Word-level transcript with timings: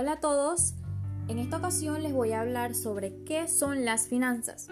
Hola 0.00 0.12
a 0.12 0.20
todos, 0.20 0.72
en 1.28 1.38
esta 1.38 1.58
ocasión 1.58 2.02
les 2.02 2.14
voy 2.14 2.32
a 2.32 2.40
hablar 2.40 2.74
sobre 2.74 3.22
qué 3.24 3.48
son 3.48 3.84
las 3.84 4.08
finanzas. 4.08 4.68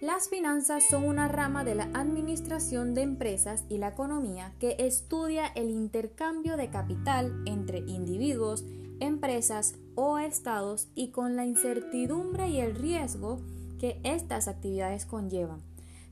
Las 0.00 0.30
finanzas 0.30 0.84
son 0.88 1.04
una 1.04 1.28
rama 1.28 1.62
de 1.62 1.74
la 1.74 1.90
administración 1.92 2.94
de 2.94 3.02
empresas 3.02 3.66
y 3.68 3.76
la 3.76 3.88
economía 3.88 4.54
que 4.60 4.76
estudia 4.78 5.44
el 5.48 5.68
intercambio 5.68 6.56
de 6.56 6.70
capital 6.70 7.42
entre 7.44 7.80
individuos, 7.80 8.64
empresas 8.98 9.74
o 9.94 10.18
estados 10.18 10.88
y 10.94 11.10
con 11.10 11.36
la 11.36 11.44
incertidumbre 11.44 12.48
y 12.48 12.60
el 12.60 12.74
riesgo 12.74 13.42
que 13.78 14.00
estas 14.04 14.48
actividades 14.48 15.04
conllevan 15.04 15.60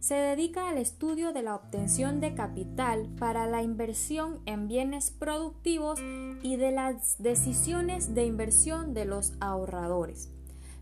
se 0.00 0.14
dedica 0.14 0.70
al 0.70 0.78
estudio 0.78 1.32
de 1.32 1.42
la 1.42 1.54
obtención 1.54 2.20
de 2.20 2.34
capital 2.34 3.06
para 3.18 3.46
la 3.46 3.62
inversión 3.62 4.40
en 4.46 4.66
bienes 4.66 5.10
productivos 5.10 6.00
y 6.42 6.56
de 6.56 6.72
las 6.72 7.22
decisiones 7.22 8.14
de 8.14 8.24
inversión 8.24 8.94
de 8.94 9.04
los 9.04 9.34
ahorradores. 9.40 10.30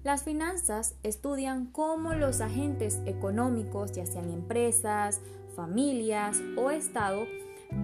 Las 0.05 0.23
finanzas 0.23 0.95
estudian 1.02 1.66
cómo 1.66 2.15
los 2.15 2.41
agentes 2.41 3.02
económicos, 3.07 3.91
ya 3.93 4.07
sean 4.07 4.30
empresas, 4.30 5.21
familias 5.57 6.41
o 6.57 6.71
Estado, 6.71 7.27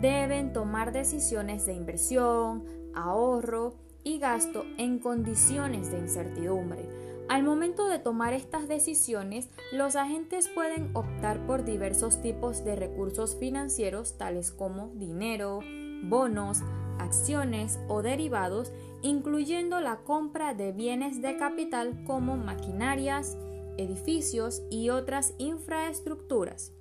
deben 0.00 0.52
tomar 0.52 0.92
decisiones 0.92 1.66
de 1.66 1.74
inversión, 1.74 2.64
ahorro 2.94 3.74
y 4.04 4.20
gasto 4.20 4.64
en 4.78 5.00
condiciones 5.00 5.90
de 5.90 5.98
incertidumbre 5.98 7.03
al 7.28 7.42
momento 7.42 7.86
de 7.86 7.98
tomar 7.98 8.34
estas 8.34 8.68
decisiones, 8.68 9.48
los 9.72 9.96
agentes 9.96 10.48
pueden 10.48 10.90
optar 10.94 11.46
por 11.46 11.64
diversos 11.64 12.20
tipos 12.20 12.64
de 12.64 12.76
recursos 12.76 13.36
financieros 13.36 14.18
tales 14.18 14.50
como 14.50 14.88
dinero, 14.94 15.60
bonos, 16.02 16.62
acciones 16.98 17.78
o 17.88 18.02
derivados, 18.02 18.72
incluyendo 19.02 19.80
la 19.80 19.96
compra 19.98 20.54
de 20.54 20.72
bienes 20.72 21.22
de 21.22 21.36
capital 21.38 22.04
como 22.06 22.36
maquinarias, 22.36 23.38
edificios 23.78 24.62
y 24.70 24.90
otras 24.90 25.34
infraestructuras. 25.38 26.72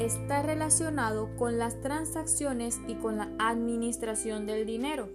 Está 0.00 0.42
relacionado 0.42 1.34
con 1.36 1.58
las 1.58 1.80
transacciones 1.80 2.80
y 2.88 2.96
con 2.96 3.16
la 3.16 3.30
administración 3.38 4.46
del 4.46 4.66
dinero. 4.66 5.08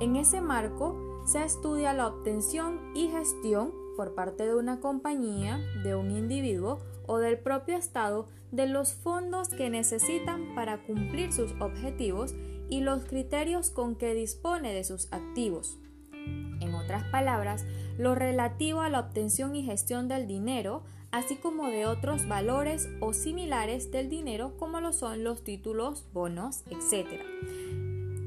En 0.00 0.16
ese 0.16 0.40
marco, 0.40 1.07
se 1.28 1.44
estudia 1.44 1.92
la 1.92 2.06
obtención 2.06 2.80
y 2.94 3.08
gestión 3.08 3.74
por 3.98 4.14
parte 4.14 4.46
de 4.46 4.54
una 4.54 4.80
compañía, 4.80 5.60
de 5.82 5.94
un 5.94 6.10
individuo 6.10 6.78
o 7.06 7.18
del 7.18 7.38
propio 7.38 7.76
Estado 7.76 8.28
de 8.50 8.66
los 8.66 8.94
fondos 8.94 9.50
que 9.50 9.68
necesitan 9.68 10.54
para 10.54 10.82
cumplir 10.86 11.34
sus 11.34 11.52
objetivos 11.60 12.34
y 12.70 12.80
los 12.80 13.04
criterios 13.04 13.68
con 13.68 13.94
que 13.94 14.14
dispone 14.14 14.72
de 14.72 14.84
sus 14.84 15.12
activos. 15.12 15.78
En 16.14 16.74
otras 16.74 17.04
palabras, 17.10 17.66
lo 17.98 18.14
relativo 18.14 18.80
a 18.80 18.88
la 18.88 19.00
obtención 19.00 19.54
y 19.54 19.64
gestión 19.64 20.08
del 20.08 20.26
dinero, 20.26 20.82
así 21.10 21.36
como 21.36 21.68
de 21.68 21.84
otros 21.84 22.26
valores 22.26 22.88
o 23.00 23.12
similares 23.12 23.90
del 23.90 24.08
dinero 24.08 24.56
como 24.58 24.80
lo 24.80 24.94
son 24.94 25.24
los 25.24 25.44
títulos, 25.44 26.06
bonos, 26.14 26.62
etc. 26.70 27.20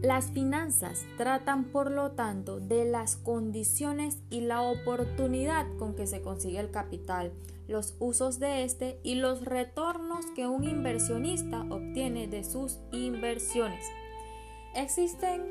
Las 0.01 0.31
finanzas 0.31 1.05
tratan, 1.15 1.65
por 1.65 1.91
lo 1.91 2.13
tanto, 2.13 2.59
de 2.59 2.85
las 2.85 3.17
condiciones 3.17 4.17
y 4.31 4.41
la 4.41 4.63
oportunidad 4.63 5.67
con 5.77 5.93
que 5.93 6.07
se 6.07 6.21
consigue 6.21 6.59
el 6.59 6.71
capital, 6.71 7.31
los 7.67 7.95
usos 7.99 8.39
de 8.39 8.63
este 8.63 8.99
y 9.03 9.15
los 9.15 9.45
retornos 9.45 10.25
que 10.35 10.47
un 10.47 10.63
inversionista 10.63 11.67
obtiene 11.69 12.27
de 12.27 12.43
sus 12.43 12.79
inversiones. 12.91 13.85
Existen 14.73 15.43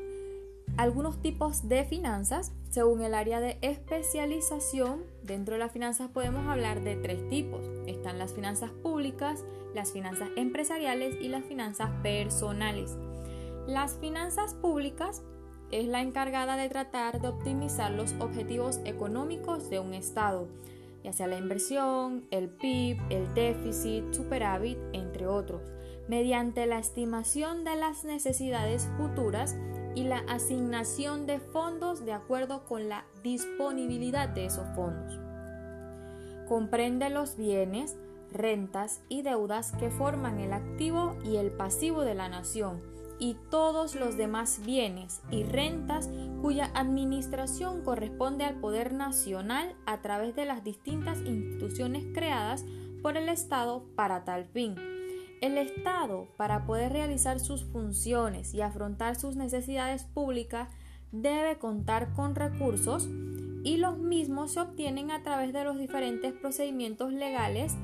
algunos 0.77 1.23
tipos 1.23 1.69
de 1.69 1.85
finanzas. 1.85 2.53
Según 2.70 3.03
el 3.03 3.14
área 3.14 3.41
de 3.41 3.57
especialización, 3.63 5.05
dentro 5.23 5.55
de 5.55 5.61
las 5.61 5.73
finanzas 5.73 6.11
podemos 6.11 6.48
hablar 6.48 6.83
de 6.83 6.97
tres 6.97 7.29
tipos. 7.29 7.61
Están 7.86 8.19
las 8.19 8.33
finanzas 8.33 8.70
públicas, 8.83 9.45
las 9.77 9.92
finanzas 9.92 10.29
empresariales 10.35 11.17
y 11.20 11.29
las 11.29 11.45
finanzas 11.45 11.91
personales. 12.03 12.97
Las 13.67 13.95
finanzas 13.98 14.55
públicas 14.55 15.23
es 15.71 15.87
la 15.87 16.01
encargada 16.01 16.57
de 16.57 16.69
tratar 16.69 17.21
de 17.21 17.29
optimizar 17.29 17.91
los 17.93 18.15
objetivos 18.19 18.81
económicos 18.85 19.71
de 19.71 19.79
un 19.79 19.95
Estado, 19.95 20.48
ya 21.05 21.13
sea 21.13 21.27
la 21.27 21.37
inversión, 21.37 22.25
el 22.31 22.48
PIB, 22.48 22.98
el 23.11 23.33
déficit, 23.35 24.13
superávit, 24.13 24.79
entre 24.93 25.27
otros, 25.27 25.63
mediante 26.09 26.67
la 26.67 26.79
estimación 26.79 27.65
de 27.65 27.77
las 27.77 28.05
necesidades 28.05 28.89
futuras 28.97 29.57
y 29.95 30.05
la 30.05 30.19
asignación 30.29 31.27
de 31.27 31.39
fondos 31.39 32.05
de 32.05 32.13
acuerdo 32.13 32.65
con 32.65 32.89
la 32.89 33.05
disponibilidad 33.23 34.29
de 34.29 34.47
esos 34.47 34.67
fondos. 34.75 35.19
Comprende 36.48 37.11
los 37.11 37.37
bienes, 37.37 37.97
rentas 38.33 39.03
y 39.09 39.23
deudas 39.23 39.73
que 39.73 39.91
forman 39.91 40.41
el 40.41 40.53
activo 40.53 41.17
y 41.25 41.37
el 41.37 41.53
pasivo 41.53 42.03
de 42.03 42.15
la 42.15 42.29
nación 42.29 42.99
y 43.20 43.36
todos 43.51 43.95
los 43.95 44.17
demás 44.17 44.61
bienes 44.64 45.20
y 45.31 45.45
rentas 45.45 46.08
cuya 46.41 46.70
administración 46.75 47.83
corresponde 47.85 48.45
al 48.45 48.57
poder 48.57 48.95
nacional 48.95 49.77
a 49.86 50.01
través 50.01 50.35
de 50.35 50.47
las 50.47 50.64
distintas 50.64 51.19
instituciones 51.19 52.05
creadas 52.14 52.64
por 53.03 53.17
el 53.17 53.29
Estado 53.29 53.85
para 53.95 54.25
tal 54.25 54.47
fin. 54.47 54.75
El 55.42 55.59
Estado, 55.59 56.29
para 56.36 56.67
poder 56.67 56.92
realizar 56.92 57.41
sus 57.41 57.64
funciones 57.64 58.55
y 58.55 58.63
afrontar 58.63 59.17
sus 59.17 59.36
necesidades 59.36 60.05
públicas, 60.05 60.69
debe 61.13 61.59
contar 61.59 62.13
con 62.14 62.35
recursos 62.35 63.09
y 63.63 63.77
los 63.77 63.98
mismos 63.98 64.53
se 64.53 64.61
obtienen 64.61 65.11
a 65.11 65.23
través 65.23 65.53
de 65.53 65.64
los 65.64 65.79
diferentes 65.79 66.33
procedimientos 66.33 67.13
legales 67.13 67.75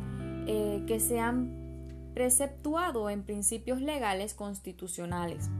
eh, 0.47 0.85
que 0.87 1.01
sean 1.01 1.66
preceptuado 2.16 3.10
en 3.10 3.25
principios 3.25 3.82
legales 3.82 4.32
constitucionales. 4.32 5.50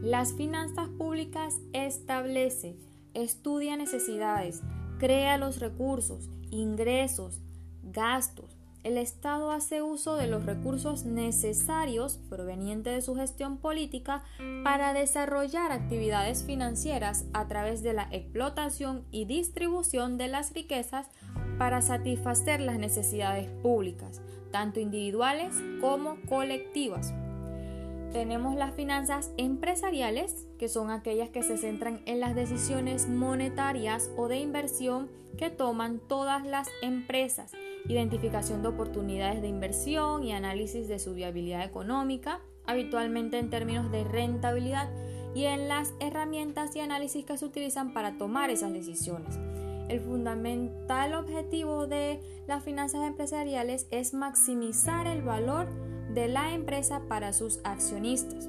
Las 0.00 0.32
finanzas 0.32 0.88
públicas 0.90 1.56
establece, 1.72 2.76
estudia 3.14 3.76
necesidades, 3.76 4.62
crea 5.00 5.38
los 5.38 5.58
recursos, 5.58 6.30
ingresos, 6.52 7.40
gastos. 7.82 8.56
El 8.84 8.96
Estado 8.96 9.50
hace 9.50 9.82
uso 9.82 10.14
de 10.14 10.28
los 10.28 10.46
recursos 10.46 11.04
necesarios 11.04 12.20
provenientes 12.30 12.94
de 12.94 13.02
su 13.02 13.16
gestión 13.16 13.56
política 13.56 14.22
para 14.62 14.92
desarrollar 14.92 15.72
actividades 15.72 16.44
financieras 16.44 17.24
a 17.32 17.48
través 17.48 17.82
de 17.82 17.92
la 17.92 18.06
explotación 18.12 19.04
y 19.10 19.24
distribución 19.24 20.16
de 20.16 20.28
las 20.28 20.54
riquezas 20.54 21.08
para 21.58 21.82
satisfacer 21.82 22.60
las 22.60 22.78
necesidades 22.78 23.48
públicas, 23.62 24.20
tanto 24.52 24.78
individuales 24.78 25.54
como 25.80 26.16
colectivas. 26.28 27.12
Tenemos 28.12 28.54
las 28.54 28.74
finanzas 28.74 29.32
empresariales, 29.38 30.46
que 30.58 30.68
son 30.68 30.90
aquellas 30.90 31.30
que 31.30 31.42
se 31.42 31.56
centran 31.56 32.02
en 32.04 32.20
las 32.20 32.34
decisiones 32.34 33.08
monetarias 33.08 34.10
o 34.16 34.28
de 34.28 34.38
inversión 34.38 35.08
que 35.38 35.48
toman 35.48 35.98
todas 35.98 36.46
las 36.46 36.68
empresas, 36.82 37.52
identificación 37.88 38.62
de 38.62 38.68
oportunidades 38.68 39.40
de 39.40 39.48
inversión 39.48 40.22
y 40.24 40.32
análisis 40.32 40.88
de 40.88 40.98
su 40.98 41.14
viabilidad 41.14 41.64
económica, 41.64 42.40
habitualmente 42.66 43.38
en 43.38 43.48
términos 43.48 43.90
de 43.90 44.04
rentabilidad, 44.04 44.90
y 45.34 45.44
en 45.44 45.68
las 45.68 45.94
herramientas 45.98 46.76
y 46.76 46.80
análisis 46.80 47.24
que 47.24 47.38
se 47.38 47.46
utilizan 47.46 47.94
para 47.94 48.18
tomar 48.18 48.50
esas 48.50 48.72
decisiones. 48.72 49.38
El 49.88 50.00
fundamental 50.00 51.14
objetivo 51.14 51.86
de 51.86 52.20
las 52.46 52.62
finanzas 52.64 53.02
empresariales 53.06 53.86
es 53.90 54.14
maximizar 54.14 55.06
el 55.06 55.22
valor 55.22 55.68
de 56.14 56.28
la 56.28 56.54
empresa 56.54 57.02
para 57.08 57.32
sus 57.32 57.60
accionistas. 57.64 58.48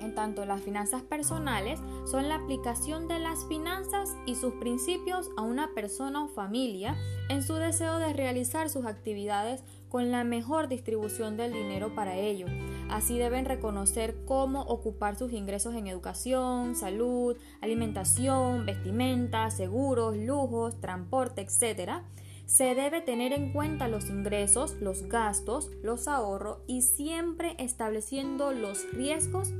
En 0.00 0.14
tanto, 0.14 0.44
las 0.44 0.62
finanzas 0.62 1.02
personales 1.02 1.80
son 2.04 2.28
la 2.28 2.36
aplicación 2.36 3.08
de 3.08 3.18
las 3.18 3.44
finanzas 3.46 4.16
y 4.26 4.34
sus 4.34 4.54
principios 4.54 5.30
a 5.36 5.42
una 5.42 5.74
persona 5.74 6.24
o 6.24 6.28
familia 6.28 6.96
en 7.28 7.42
su 7.42 7.54
deseo 7.54 7.98
de 7.98 8.12
realizar 8.12 8.70
sus 8.70 8.86
actividades 8.86 9.62
con 9.88 10.10
la 10.10 10.24
mejor 10.24 10.68
distribución 10.68 11.36
del 11.36 11.52
dinero 11.52 11.94
para 11.94 12.16
ello. 12.16 12.46
Así 12.90 13.18
deben 13.18 13.44
reconocer 13.44 14.16
cómo 14.24 14.62
ocupar 14.62 15.16
sus 15.16 15.32
ingresos 15.32 15.74
en 15.74 15.86
educación, 15.86 16.74
salud, 16.74 17.36
alimentación, 17.60 18.66
vestimenta, 18.66 19.50
seguros, 19.50 20.16
lujos, 20.16 20.80
transporte, 20.80 21.42
etc. 21.42 22.02
Se 22.46 22.74
debe 22.74 23.00
tener 23.00 23.32
en 23.32 23.52
cuenta 23.52 23.88
los 23.88 24.08
ingresos, 24.08 24.76
los 24.80 25.02
gastos, 25.08 25.70
los 25.82 26.08
ahorros 26.08 26.58
y 26.66 26.82
siempre 26.82 27.54
estableciendo 27.58 28.52
los 28.52 28.90
riesgos 28.92 29.52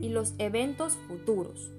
y 0.00 0.08
los 0.08 0.34
eventos 0.38 0.94
futuros. 1.08 1.70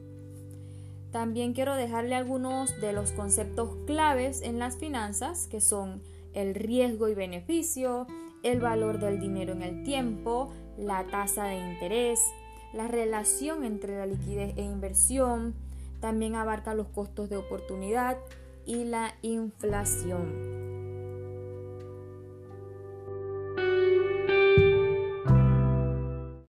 También 1.12 1.54
quiero 1.54 1.76
dejarle 1.76 2.16
algunos 2.16 2.80
de 2.82 2.92
los 2.92 3.12
conceptos 3.12 3.70
claves 3.88 4.42
en 4.42 4.60
las 4.60 4.78
finanzas, 4.78 5.48
que 5.48 5.62
son 5.62 6.02
el 6.34 6.54
riesgo 6.56 7.08
y 7.08 7.16
beneficio, 7.16 8.06
el 8.44 8.60
valor 8.60 9.00
del 9.00 9.20
dinero 9.20 9.54
en 9.54 9.62
el 9.62 9.84
tiempo, 9.84 10.52
la 10.78 11.06
tasa 11.06 11.46
de 11.46 11.56
interés, 11.56 12.20
la 12.74 12.88
relación 12.88 13.64
entre 13.64 13.98
la 13.98 14.06
liquidez 14.06 14.58
e 14.58 14.64
inversión, 14.64 15.56
También 16.02 16.36
abarca 16.36 16.76
los 16.76 16.88
costos 16.88 17.30
de 17.30 17.38
oportunidad 17.38 18.18
y 18.66 18.84
la 18.84 19.16
inflación. 19.24 20.55